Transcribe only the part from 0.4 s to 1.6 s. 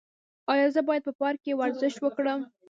ایا زه باید په پارک کې